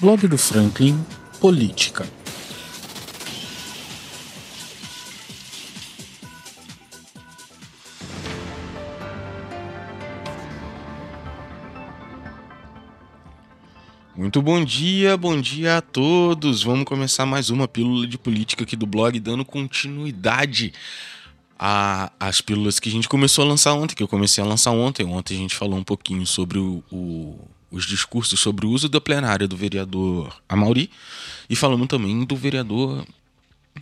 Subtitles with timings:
[0.00, 0.98] Blog do Franklin
[1.38, 2.08] Política.
[14.16, 16.62] Muito bom dia, bom dia a todos.
[16.62, 20.72] Vamos começar mais uma pílula de política aqui do blog, dando continuidade
[21.58, 25.04] às pílulas que a gente começou a lançar ontem, que eu comecei a lançar ontem.
[25.04, 27.38] Ontem a gente falou um pouquinho sobre o, o,
[27.70, 30.90] os discursos sobre o uso da plenária do vereador Amauri
[31.48, 33.06] e falamos também do vereador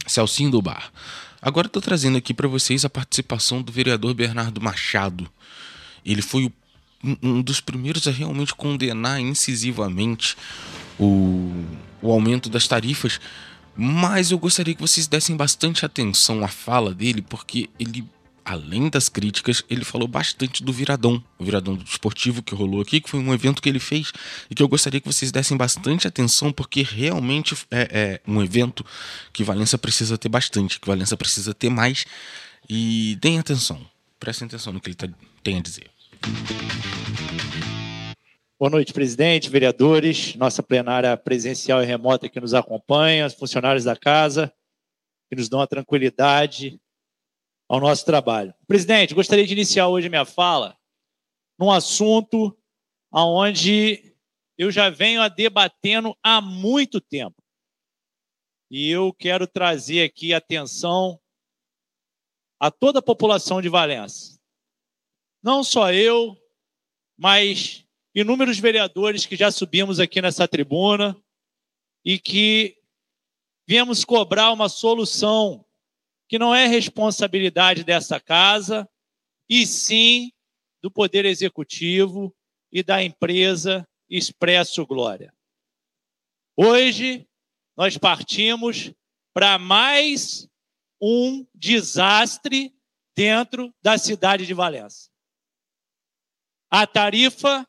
[0.07, 0.93] Celcinho do Bar.
[1.41, 5.31] Agora estou trazendo aqui para vocês a participação do vereador Bernardo Machado.
[6.05, 6.53] Ele foi o
[7.23, 10.37] um dos primeiros a realmente condenar incisivamente
[10.99, 11.65] o,
[12.03, 13.21] o aumento das tarifas,
[13.77, 18.05] mas eu gostaria que vocês dessem bastante atenção à fala dele, porque ele,
[18.49, 22.99] além das críticas, ele falou bastante do Viradão, o Viradão do Esportivo que rolou aqui,
[22.99, 24.11] que foi um evento que ele fez
[24.51, 28.85] e que eu gostaria que vocês dessem bastante atenção, porque realmente é, é um evento
[29.35, 32.07] que Valença precisa ter bastante, que Valença precisa ter mais.
[32.69, 33.81] E deem atenção,
[34.19, 35.09] prestem atenção no que ele tá,
[35.43, 35.91] tem a dizer.
[38.59, 44.51] Boa noite, presidente, vereadores, nossa plenária presencial e remota que nos acompanha, funcionários da casa,
[45.29, 46.81] que nos dão a tranquilidade
[47.69, 48.55] ao nosso trabalho.
[48.67, 50.77] Presidente, gostaria de iniciar hoje minha fala
[51.59, 52.57] num assunto
[53.11, 54.15] aonde
[54.57, 57.43] eu já venho a debatendo há muito tempo.
[58.71, 61.21] E eu quero trazer aqui atenção
[62.61, 64.39] a toda a população de Valença
[65.43, 66.37] não só eu,
[67.17, 71.17] mas inúmeros vereadores que já subimos aqui nessa tribuna
[72.05, 72.77] e que
[73.67, 75.65] viemos cobrar uma solução
[76.29, 78.89] que não é responsabilidade dessa casa,
[79.49, 80.31] e sim
[80.83, 82.37] do Poder Executivo
[82.71, 85.35] e da empresa Expresso Glória.
[86.57, 87.27] Hoje,
[87.77, 88.93] nós partimos
[89.33, 90.49] para mais
[91.01, 92.75] um desastre
[93.17, 95.09] dentro da cidade de Valença.
[96.71, 97.67] A tarifa,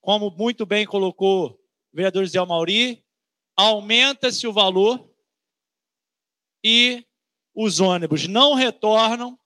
[0.00, 3.04] como muito bem colocou o vereador Zé Mauri,
[3.56, 5.08] aumenta-se o valor
[6.64, 7.06] e
[7.54, 9.38] os ônibus não retornam,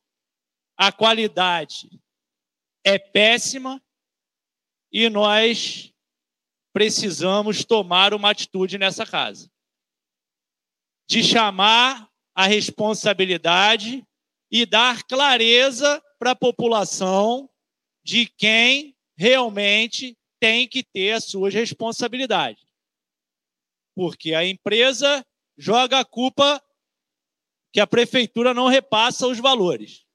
[0.76, 1.88] a qualidade
[2.84, 3.82] é péssima
[4.92, 5.92] e nós
[6.72, 9.50] precisamos tomar uma atitude nessa casa.
[11.08, 14.06] De chamar a responsabilidade
[14.50, 17.48] e dar clareza para a população
[18.04, 22.62] de quem realmente tem que ter as suas responsabilidades.
[23.94, 25.24] Porque a empresa
[25.56, 26.62] joga a culpa
[27.76, 30.06] que a prefeitura não repassa os valores.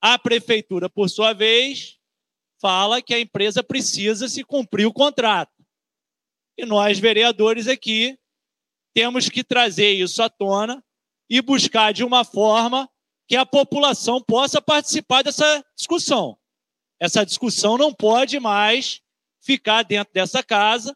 [0.00, 2.00] A prefeitura, por sua vez,
[2.60, 5.64] fala que a empresa precisa se cumprir o contrato.
[6.58, 8.18] E nós, vereadores aqui,
[8.92, 10.84] temos que trazer isso à tona
[11.30, 12.90] e buscar de uma forma
[13.28, 16.36] que a população possa participar dessa discussão.
[16.98, 19.00] Essa discussão não pode mais
[19.40, 20.92] ficar dentro dessa casa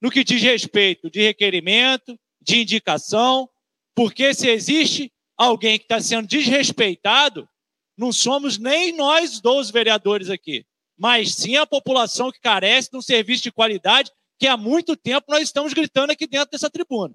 [0.00, 3.48] no que diz respeito de requerimento, de indicação,
[3.94, 7.48] porque se existe alguém que está sendo desrespeitado,
[7.96, 10.64] não somos nem nós, 12 vereadores aqui,
[10.96, 15.26] mas sim a população que carece de um serviço de qualidade que há muito tempo
[15.28, 17.14] nós estamos gritando aqui dentro dessa tribuna.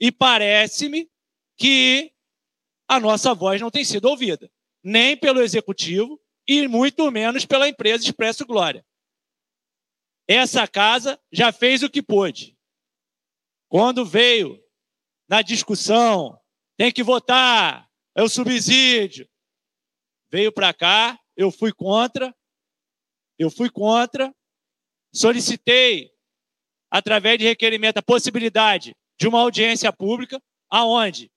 [0.00, 1.10] E parece-me
[1.56, 2.12] que
[2.88, 4.50] a nossa voz não tem sido ouvida,
[4.82, 8.84] nem pelo executivo, e muito menos pela empresa Expresso Glória.
[10.26, 12.56] Essa casa já fez o que pôde.
[13.68, 14.62] Quando veio
[15.28, 16.40] na discussão,
[16.76, 19.28] tem que votar, é o subsídio.
[20.30, 22.34] Veio para cá, eu fui contra,
[23.38, 24.34] eu fui contra,
[25.12, 26.10] solicitei,
[26.90, 31.30] através de requerimento, a possibilidade de uma audiência pública, aonde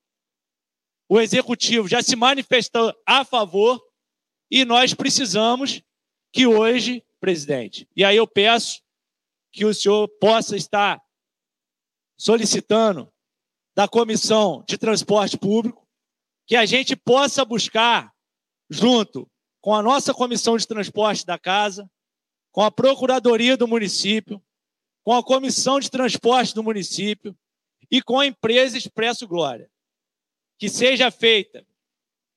[1.10, 3.82] o executivo já se manifestou a favor
[4.50, 5.82] e nós precisamos
[6.32, 8.82] que hoje, presidente, e aí eu peço
[9.52, 11.02] que o senhor possa estar
[12.18, 13.12] solicitando
[13.76, 15.88] da Comissão de Transporte Público
[16.46, 18.12] que a gente possa buscar,
[18.70, 19.30] junto
[19.62, 21.90] com a nossa Comissão de Transporte da Casa,
[22.52, 24.42] com a Procuradoria do município,
[25.04, 27.34] com a Comissão de Transporte do município
[27.90, 29.70] e com a empresa Expresso Glória,
[30.58, 31.66] que seja feita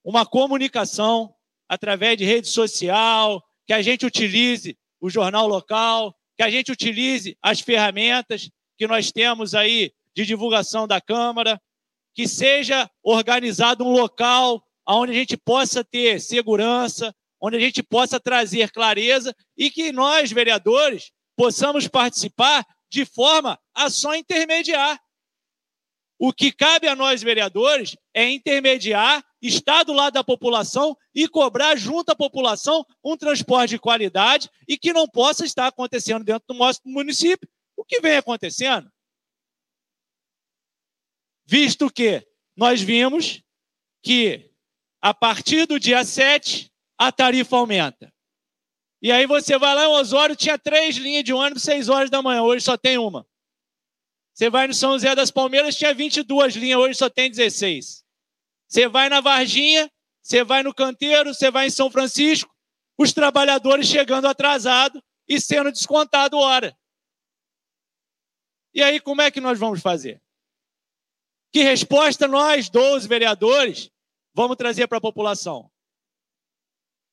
[0.04, 1.34] uma comunicação
[1.68, 7.36] através de rede social, que a gente utilize o jornal local, que a gente utilize
[7.42, 11.60] as ferramentas que nós temos aí de divulgação da Câmara,
[12.14, 18.20] que seja organizado um local onde a gente possa ter segurança, onde a gente possa
[18.20, 24.98] trazer clareza e que nós, vereadores, possamos participar de forma a só intermediar.
[26.18, 31.76] O que cabe a nós, vereadores, é intermediar, estar do lado da população e cobrar
[31.76, 36.54] junto à população um transporte de qualidade e que não possa estar acontecendo dentro do
[36.54, 37.48] nosso município.
[37.76, 38.90] O que vem acontecendo?
[41.46, 42.26] Visto que
[42.56, 43.42] nós vimos
[44.02, 44.50] que
[45.00, 48.12] a partir do dia 7 a tarifa aumenta.
[49.02, 52.22] E aí você vai lá em Osório, tinha três linhas de ônibus, seis horas da
[52.22, 53.26] manhã, hoje só tem uma.
[54.32, 58.02] Você vai no São José das Palmeiras, tinha 22 linhas, hoje só tem 16.
[58.66, 59.90] Você vai na Varginha,
[60.22, 62.50] você vai no Canteiro, você vai em São Francisco,
[62.96, 66.76] os trabalhadores chegando atrasado e sendo descontado hora.
[68.72, 70.20] E aí, como é que nós vamos fazer?
[71.54, 73.88] Que resposta nós, 12 vereadores,
[74.34, 75.70] vamos trazer para a população?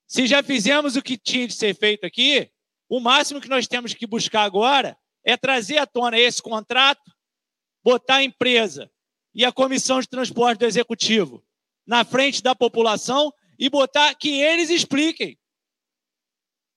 [0.08, 2.52] Se já fizemos o que tinha de ser feito aqui,
[2.90, 7.16] o máximo que nós temos que buscar agora é trazer à tona esse contrato,
[7.84, 8.92] botar a empresa
[9.32, 11.46] e a comissão de transporte do executivo
[11.86, 15.40] na frente da população e botar que eles expliquem.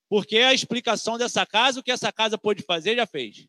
[0.06, 3.48] Porque a explicação dessa casa, o que essa casa pôde fazer, já fez.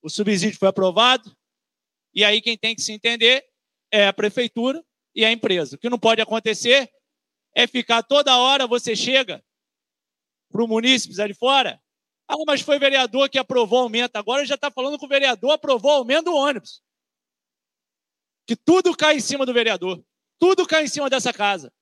[0.00, 1.36] O subsídio foi aprovado,
[2.14, 3.44] e aí quem tem que se entender
[3.90, 4.84] é a prefeitura
[5.14, 5.76] e a empresa.
[5.76, 6.90] O que não pode acontecer
[7.54, 9.44] é ficar toda hora você chega
[10.50, 11.80] para o munícipe ali fora.
[12.28, 14.16] Ah, mas foi vereador que aprovou o aumento.
[14.16, 16.82] Agora já está falando que o vereador aprovou o aumento do ônibus.
[18.46, 20.04] Que tudo cai em cima do vereador.
[20.38, 21.72] Tudo cai em cima dessa casa.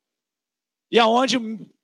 [0.91, 1.37] E aonde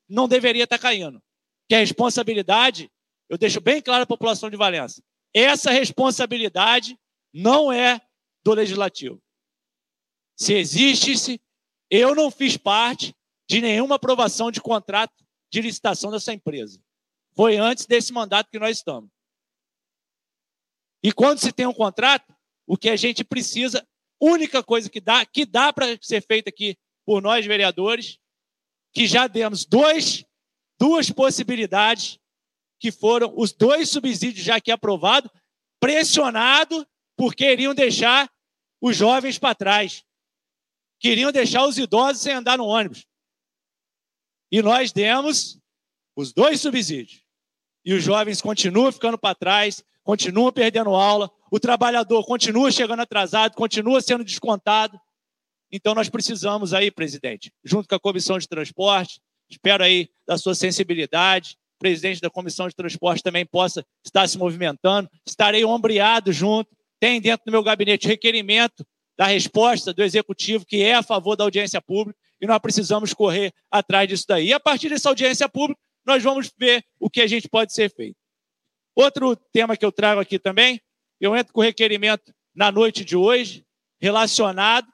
[0.09, 1.23] não deveria estar tá caindo.
[1.69, 2.91] Que a responsabilidade,
[3.29, 5.03] eu deixo bem claro à população de Valença,
[5.33, 6.99] essa responsabilidade
[7.33, 8.01] não é
[8.45, 9.21] do legislativo.
[10.37, 11.41] Se existe,
[11.91, 13.15] eu não fiz parte
[13.49, 16.81] de nenhuma aprovação de contrato de licitação dessa empresa.
[17.35, 19.11] Foi antes desse mandato que nós estamos.
[21.03, 22.35] E quando se tem um contrato,
[22.67, 23.87] o que a gente precisa,
[24.21, 28.19] única coisa que dá, que dá para ser feita aqui por nós vereadores,
[28.93, 30.25] que já demos dois,
[30.79, 32.19] duas possibilidades,
[32.81, 35.31] que foram os dois subsídios já aqui aprovados,
[35.79, 36.87] pressionado
[37.17, 38.31] porque queriam deixar
[38.85, 40.05] os jovens para trás.
[41.01, 43.07] Queriam deixar os idosos sem andar no ônibus.
[44.53, 45.59] E nós demos
[46.15, 47.23] os dois subsídios.
[47.83, 53.55] E os jovens continuam ficando para trás, continuam perdendo aula, o trabalhador continua chegando atrasado,
[53.55, 55.01] continua sendo descontado.
[55.73, 60.55] Então nós precisamos aí, presidente, junto com a comissão de transporte, espero aí da sua
[60.55, 66.71] sensibilidade, o presidente da comissão de transporte também possa estar se movimentando, estarei ombreado junto,
[67.05, 68.83] tem dentro do meu gabinete requerimento
[69.15, 73.53] da resposta do executivo que é a favor da audiência pública e nós precisamos correr
[73.71, 74.47] atrás disso daí.
[74.47, 77.95] E a partir dessa audiência pública, nós vamos ver o que a gente pode ser
[77.95, 78.17] feito.
[78.95, 80.81] Outro tema que eu trago aqui também,
[81.21, 83.67] eu entro com requerimento na noite de hoje,
[84.01, 84.89] relacionado,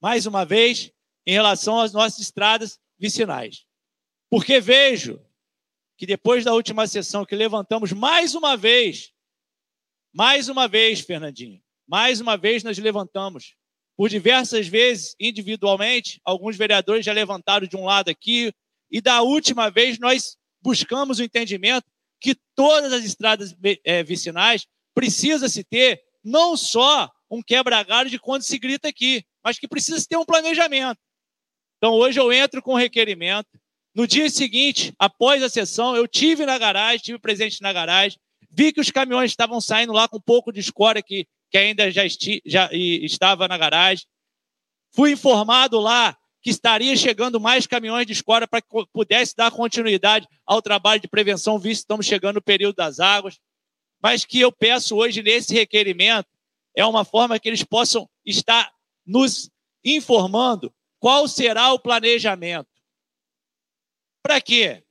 [0.00, 0.90] mais uma vez,
[1.24, 3.64] em relação às nossas estradas vicinais.
[4.28, 5.24] Porque vejo
[5.96, 9.12] que depois da última sessão que levantamos mais uma vez,
[10.12, 13.54] mais uma vez, Fernandinho, mais uma vez nós levantamos
[13.96, 18.52] por diversas vezes, individualmente, alguns vereadores já levantaram de um lado aqui,
[18.90, 21.86] e da última vez nós buscamos o entendimento
[22.20, 28.42] que todas as estradas é, vicinais precisa se ter não só um quebra-galho de quando
[28.42, 31.00] se grita aqui, mas que precisa se ter um planejamento.
[31.78, 33.58] Então hoje eu entro com requerimento.
[33.94, 38.18] No dia seguinte, após a sessão, eu tive na garagem, tive presente na garagem,
[38.52, 41.90] vi que os caminhões estavam saindo lá com um pouco de escória que que ainda
[41.90, 44.06] já, esti, já estava na garagem.
[44.90, 50.26] Fui informado lá que estaria chegando mais caminhões de escora para que pudesse dar continuidade
[50.46, 53.38] ao trabalho de prevenção, visto que estamos chegando no período das águas.
[54.02, 56.26] Mas que eu peço hoje nesse requerimento
[56.74, 58.72] é uma forma que eles possam estar
[59.06, 59.50] nos
[59.84, 62.70] informando qual será o planejamento.
[64.22, 64.82] Para quê?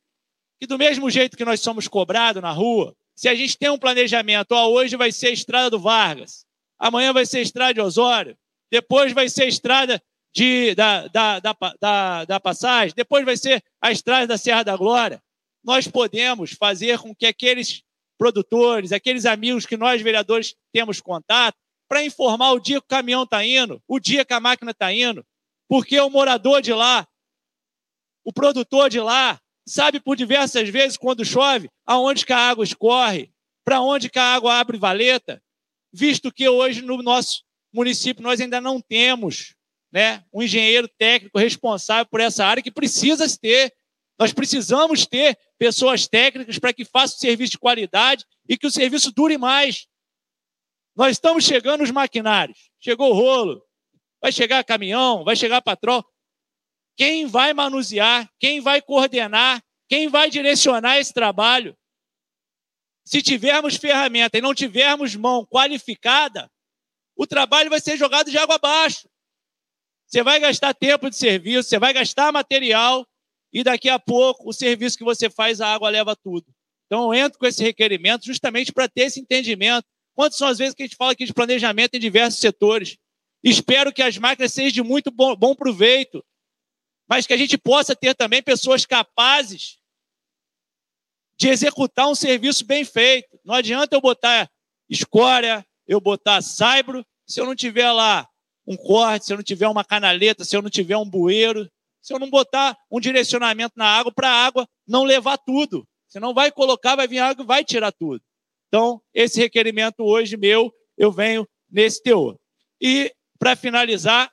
[0.60, 3.78] Que do mesmo jeito que nós somos cobrados na rua, se a gente tem um
[3.78, 6.44] planejamento, ó, hoje vai ser a Estrada do Vargas,
[6.80, 8.36] amanhã vai ser a estrada de Osório,
[8.72, 10.02] depois vai ser a estrada
[10.34, 14.76] de, da, da, da, da, da passagem, depois vai ser a estrada da Serra da
[14.76, 15.22] Glória.
[15.64, 17.84] Nós podemos fazer com que aqueles
[18.18, 21.56] produtores, aqueles amigos que nós, vereadores, temos contato,
[21.88, 24.92] para informar o dia que o caminhão está indo, o dia que a máquina está
[24.92, 25.24] indo,
[25.70, 27.08] porque o morador de lá,
[28.26, 33.32] o produtor de lá, sabe por diversas vezes, quando chove, aonde que a água escorre,
[33.64, 35.42] para onde que a água abre valeta,
[35.94, 39.56] visto que hoje no nosso município nós ainda não temos
[39.92, 43.74] né, um engenheiro técnico responsável por essa área que precisa ter.
[44.18, 49.12] Nós precisamos ter pessoas técnicas para que façam serviço de qualidade e que o serviço
[49.12, 49.88] dure mais.
[50.96, 52.70] Nós estamos chegando os maquinários.
[52.80, 53.62] Chegou o rolo,
[54.22, 56.04] vai chegar caminhão, vai chegar patrão.
[57.02, 61.76] Quem vai manusear, quem vai coordenar, quem vai direcionar esse trabalho?
[63.04, 66.48] Se tivermos ferramenta e não tivermos mão qualificada,
[67.16, 69.10] o trabalho vai ser jogado de água abaixo.
[70.06, 73.04] Você vai gastar tempo de serviço, você vai gastar material
[73.52, 76.46] e daqui a pouco o serviço que você faz, a água leva tudo.
[76.86, 79.88] Então, eu entro com esse requerimento justamente para ter esse entendimento.
[80.14, 82.96] Quantas são as vezes que a gente fala aqui de planejamento em diversos setores?
[83.44, 86.24] Espero que as máquinas sejam de muito bom, bom proveito,
[87.12, 89.78] mas que a gente possa ter também pessoas capazes
[91.38, 93.38] de executar um serviço bem feito.
[93.44, 94.50] Não adianta eu botar
[94.90, 98.26] escória, eu botar saibro, se eu não tiver lá
[98.66, 101.70] um corte, se eu não tiver uma canaleta, se eu não tiver um bueiro,
[102.02, 105.86] se eu não botar um direcionamento na água para a água não levar tudo.
[106.08, 108.24] Você não vai colocar, vai vir água e vai tirar tudo.
[108.70, 112.40] Então, esse requerimento hoje meu, eu venho nesse teor.
[112.80, 114.32] E, para finalizar,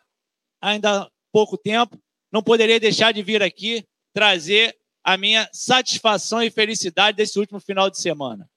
[0.60, 2.00] ainda há pouco tempo,
[2.32, 7.88] não poderia deixar de vir aqui trazer a minha satisfação e felicidade desse último final
[7.90, 8.48] de semana,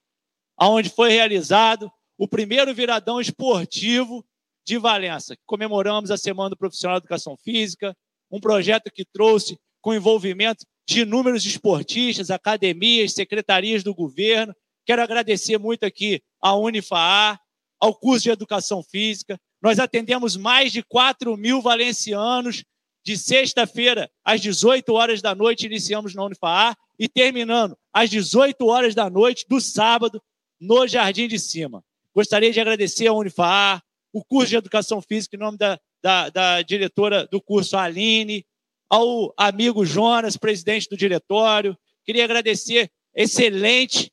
[0.60, 4.25] onde foi realizado o primeiro viradão esportivo
[4.66, 5.36] de Valença.
[5.46, 7.96] Comemoramos a Semana do Profissional de Educação Física,
[8.30, 14.54] um projeto que trouxe com envolvimento de inúmeros esportistas, academias, secretarias do governo.
[14.86, 17.40] Quero agradecer muito aqui à Unifaar,
[17.80, 19.40] ao curso de Educação Física.
[19.62, 22.63] Nós atendemos mais de 4 mil valencianos
[23.03, 28.93] de sexta-feira às 18 horas da noite, iniciamos na Unifaar e terminando às 18 horas
[28.93, 30.22] da noite do sábado
[30.60, 31.84] no Jardim de Cima.
[32.13, 36.62] Gostaria de agradecer à Unifaar, o curso de Educação Física, em nome da, da, da
[36.62, 38.46] diretora do curso, Aline,
[38.89, 41.77] ao amigo Jonas, presidente do diretório.
[42.03, 44.12] Queria agradecer, excelente,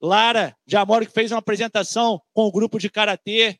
[0.00, 3.58] Lara Jamoro, que fez uma apresentação com o grupo de Karatê,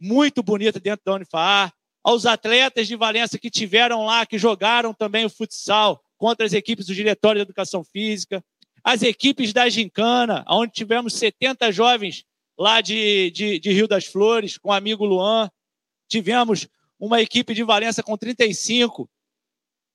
[0.00, 1.72] muito bonita dentro da Unifaar
[2.04, 6.86] aos atletas de Valença que tiveram lá, que jogaram também o futsal contra as equipes
[6.86, 8.44] do Diretório de Educação Física,
[8.84, 12.24] as equipes da Gincana, onde tivemos 70 jovens
[12.58, 15.50] lá de, de, de Rio das Flores, com o amigo Luan.
[16.06, 16.68] Tivemos
[17.00, 19.08] uma equipe de Valença com 35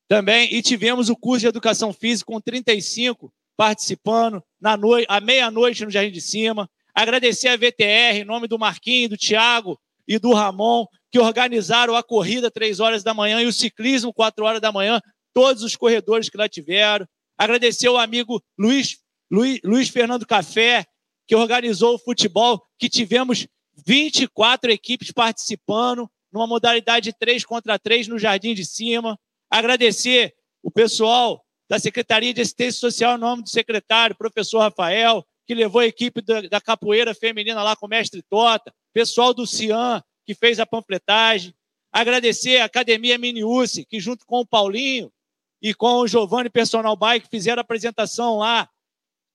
[0.07, 5.85] também, e tivemos o curso de Educação Física com 35 participando na noite, à meia-noite
[5.85, 6.67] no Jardim de Cima.
[6.95, 12.03] Agradecer a VTR, em nome do Marquinhos, do Tiago e do Ramon, que organizaram a
[12.03, 15.01] corrida três horas da manhã e o ciclismo quatro horas da manhã,
[15.33, 17.07] todos os corredores que lá tiveram.
[17.37, 18.97] Agradecer ao amigo Luiz,
[19.31, 20.85] Luiz, Luiz Fernando Café,
[21.27, 23.47] que organizou o futebol, que tivemos
[23.85, 29.17] 24 equipes participando, numa modalidade 3 contra 3 no Jardim de Cima.
[29.49, 35.55] Agradecer o pessoal da Secretaria de Assistência Social, em nome do secretário, professor Rafael, que
[35.55, 40.01] levou a equipe da, da capoeira feminina lá com o mestre Tota, pessoal do CIAN,
[40.29, 41.55] que fez a panfletagem.
[41.91, 45.11] Agradecer a Academia Miniusse, que junto com o Paulinho
[45.59, 48.69] e com o Giovanni Personal Bike fizeram a apresentação lá,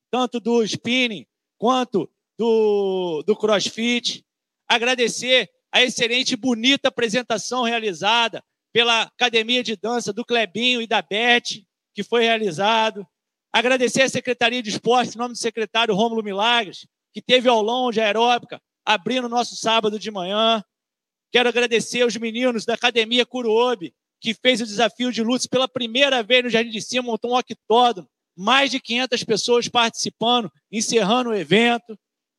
[0.08, 1.26] tanto do spinning
[1.58, 2.08] quanto
[2.38, 4.24] do, do crossfit.
[4.68, 8.40] Agradecer a excelente e bonita apresentação realizada
[8.72, 11.60] pela Academia de Dança do Clebinho e da Beth,
[11.92, 13.04] que foi realizado.
[13.52, 18.00] Agradecer a Secretaria de Esporte, em nome do secretário Rômulo Milagres, que teve aulão de
[18.00, 20.64] aeróbica abrindo nosso sábado de manhã.
[21.34, 26.22] Quero agradecer aos meninos da Academia Curuobi, que fez o desafio de luz pela primeira
[26.22, 31.34] vez no Jardim de Cima, montou um octódromo, mais de 500 pessoas participando, encerrando o
[31.34, 31.98] evento.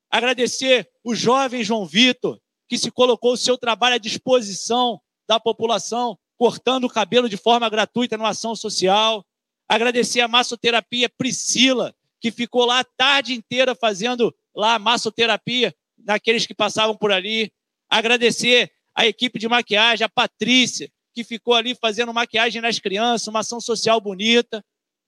[0.10, 4.98] Agradecer o jovem João Vitor, que se colocou o seu trabalho à disposição
[5.28, 9.26] da população, cortando o cabelo de forma gratuita numa ação social.
[9.68, 16.46] Agradecer a massoterapia Priscila, que ficou lá a tarde inteira fazendo lá a massoterapia naqueles
[16.48, 17.52] que passavam por ali.
[17.90, 23.40] Agradecer a equipe de maquiagem, a Patrícia, que ficou ali fazendo maquiagem nas crianças, uma
[23.40, 24.64] ação social bonita,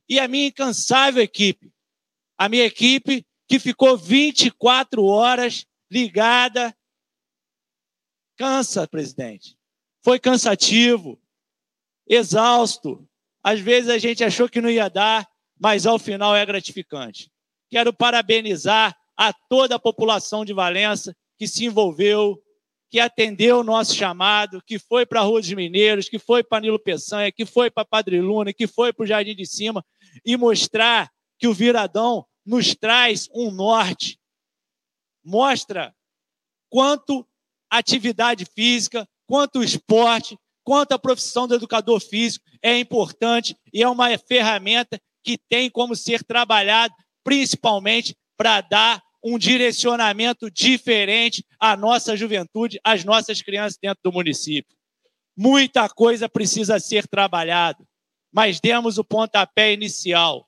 [0.10, 1.72] e a minha incansável equipe,
[2.38, 6.76] a minha equipe que ficou 24 horas ligada.
[8.38, 9.58] Cansa, presidente.
[10.04, 11.20] Foi cansativo,
[12.08, 13.08] exausto.
[13.44, 15.28] Às vezes a gente achou que não ia dar,
[15.60, 17.32] mas ao final é gratificante.
[17.70, 22.42] Quero parabenizar a toda a população de Valença que se envolveu,
[22.90, 26.62] que atendeu o nosso chamado, que foi para a Rua dos Mineiros, que foi para
[26.62, 29.86] Nilo Peçanha, que foi para Padre Luna, que foi para o Jardim de Cima,
[30.26, 34.18] e mostrar que o Viradão nos traz um norte.
[35.24, 35.94] Mostra
[36.70, 37.28] quanto
[37.70, 44.18] atividade física, quanto esporte, quanto a profissão do educador físico é importante e é uma
[44.18, 52.80] ferramenta que tem como ser trabalhado principalmente para dar um direcionamento diferente à nossa juventude,
[52.82, 54.74] às nossas crianças dentro do município.
[55.36, 57.86] Muita coisa precisa ser trabalhada,
[58.32, 60.48] mas demos o pontapé inicial.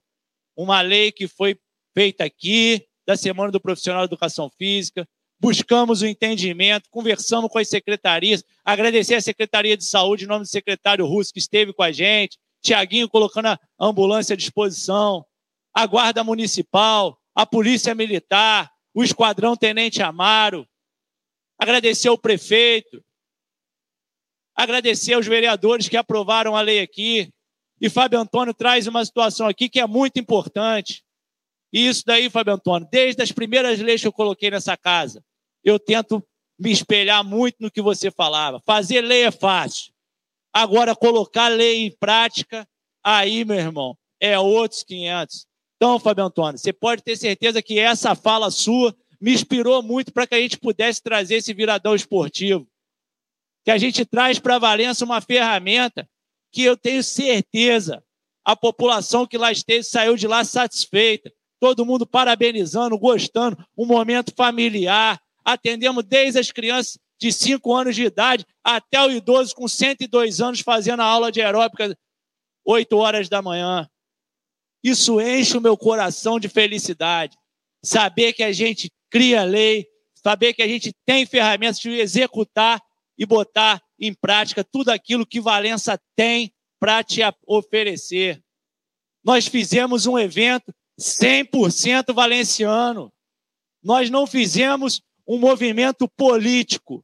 [0.55, 1.59] Uma lei que foi
[1.93, 5.05] feita aqui, da Semana do Profissional de Educação Física,
[5.37, 10.49] buscamos o entendimento, conversamos com as secretarias, agradecer a Secretaria de Saúde, em nome do
[10.49, 15.25] secretário Russo, que esteve com a gente, Tiaguinho colocando a ambulância à disposição,
[15.73, 20.67] a Guarda Municipal, a Polícia Militar, o Esquadrão Tenente Amaro,
[21.57, 23.01] agradecer ao prefeito,
[24.53, 27.31] agradecer aos vereadores que aprovaram a lei aqui.
[27.79, 31.01] E Fábio Antônio traz uma situação aqui que é muito importante.
[31.71, 35.23] E isso daí, Fábio Antônio, desde as primeiras leis que eu coloquei nessa casa,
[35.63, 36.21] eu tento
[36.59, 38.61] me espelhar muito no que você falava.
[38.65, 39.93] Fazer lei é fácil.
[40.51, 42.67] Agora, colocar lei em prática,
[43.01, 45.47] aí, meu irmão, é outros 500.
[45.79, 50.27] Então, Fábio Antônio, você pode ter certeza que essa fala sua me inspirou muito para
[50.27, 52.67] que a gente pudesse trazer esse viradão esportivo.
[53.63, 56.05] Que a gente traz para Valença uma ferramenta
[56.51, 58.03] que eu tenho certeza
[58.43, 61.31] a população que lá esteve saiu de lá satisfeita.
[61.61, 65.17] Todo mundo parabenizando, gostando, um momento familiar.
[65.45, 70.59] Atendemos desde as crianças de 5 anos de idade até o idoso com 102 anos
[70.59, 71.97] fazendo a aula de aeróbica
[72.65, 73.89] 8 horas da manhã.
[74.83, 77.37] Isso enche o meu coração de felicidade.
[77.83, 82.81] Saber que a gente cria lei, saber que a gente tem ferramentas de executar
[83.17, 88.41] e botar em prática tudo aquilo que Valença tem para te oferecer.
[89.23, 93.11] Nós fizemos um evento 100% valenciano.
[93.83, 97.03] Nós não fizemos um movimento político.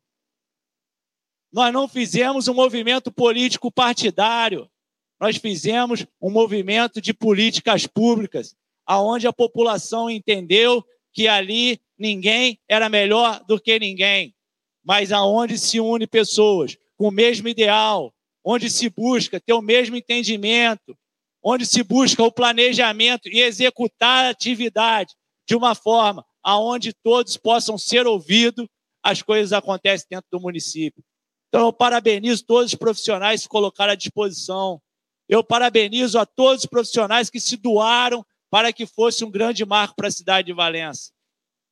[1.52, 4.70] Nós não fizemos um movimento político partidário
[5.20, 8.56] nós fizemos um movimento de políticas públicas,
[8.86, 14.36] aonde a população entendeu que ali ninguém era melhor do que ninguém,
[14.84, 19.96] mas aonde se une pessoas com o mesmo ideal, onde se busca ter o mesmo
[19.96, 20.96] entendimento,
[21.44, 25.14] onde se busca o planejamento e executar a atividade
[25.48, 28.68] de uma forma aonde todos possam ser ouvidos,
[29.02, 31.04] as coisas acontecem dentro do município.
[31.48, 34.80] Então, eu parabenizo todos os profissionais que colocaram à disposição,
[35.28, 39.96] eu parabenizo a todos os profissionais que se doaram para que fosse um grande marco
[39.96, 41.12] para a cidade de Valença.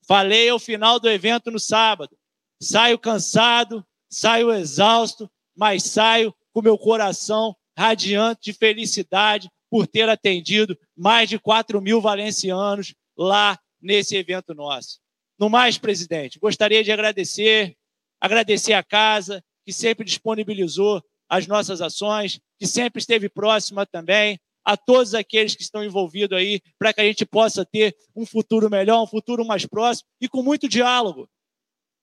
[0.07, 2.17] Falei ao final do evento no sábado.
[2.61, 10.77] Saio cansado, saio exausto, mas saio com meu coração radiante de felicidade por ter atendido
[10.95, 14.99] mais de 4 mil valencianos lá nesse evento nosso.
[15.39, 17.75] No mais, presidente, gostaria de agradecer,
[18.21, 24.77] agradecer a casa que sempre disponibilizou as nossas ações, que sempre esteve próxima também, a
[24.77, 29.03] todos aqueles que estão envolvidos aí, para que a gente possa ter um futuro melhor,
[29.03, 31.29] um futuro mais próximo e com muito diálogo.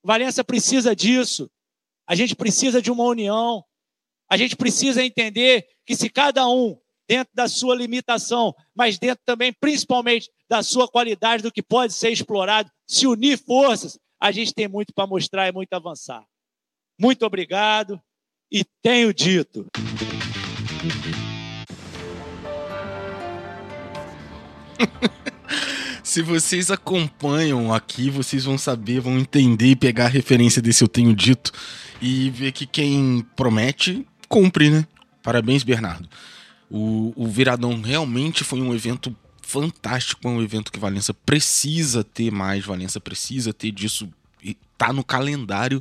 [0.02, 1.50] Valença precisa disso.
[2.06, 3.64] A gente precisa de uma união.
[4.28, 6.78] A gente precisa entender que se cada um,
[7.08, 12.10] dentro da sua limitação, mas dentro também, principalmente, da sua qualidade, do que pode ser
[12.10, 16.24] explorado, se unir forças, a gente tem muito para mostrar e muito avançar.
[16.98, 18.00] Muito obrigado
[18.50, 19.66] e tenho dito.
[26.02, 30.88] Se vocês acompanham aqui, vocês vão saber, vão entender e pegar a referência desse eu
[30.88, 31.52] tenho dito
[32.00, 34.84] e ver que quem promete, cumpre, né?
[35.22, 36.08] Parabéns, Bernardo.
[36.68, 42.32] O, o Viradão realmente foi um evento fantástico, é um evento que Valença precisa ter
[42.32, 44.08] mais, Valença precisa ter disso,
[44.42, 45.80] e tá no calendário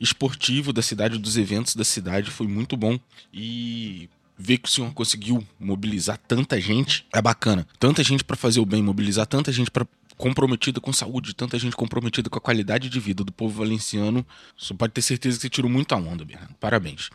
[0.00, 2.98] esportivo da cidade, dos eventos da cidade, foi muito bom.
[3.32, 7.66] E ver que o senhor conseguiu mobilizar tanta gente é bacana.
[7.78, 9.86] Tanta gente para fazer o bem, mobilizar tanta gente para
[10.16, 14.26] comprometida com saúde, tanta gente comprometida com a qualidade de vida do povo valenciano.
[14.58, 16.54] Você pode ter certeza que você tirou muita onda, Bernardo.
[16.58, 17.10] Parabéns.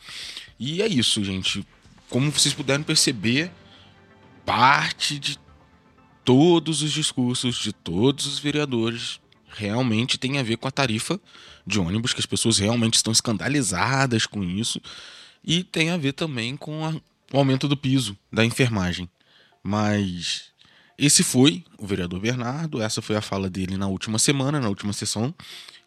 [0.60, 1.66] E é isso, gente.
[2.10, 3.52] Como vocês puderam perceber,
[4.46, 5.40] parte de
[6.24, 9.20] todos os discursos de todos os vereadores
[9.56, 11.20] realmente tem a ver com a tarifa
[11.66, 14.80] de ônibus, que as pessoas realmente estão escandalizadas com isso,
[15.44, 16.90] e tem a ver também com a,
[17.34, 19.10] o aumento do piso da enfermagem.
[19.64, 20.52] Mas
[20.98, 24.94] esse foi o vereador Bernardo, essa foi a fala dele na última semana, na última
[24.94, 25.34] sessão,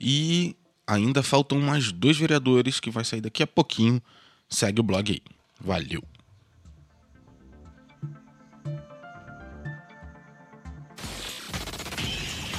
[0.00, 4.02] e ainda faltam mais dois vereadores que vai sair daqui a pouquinho.
[4.48, 5.22] Segue o blog aí.
[5.60, 6.02] Valeu!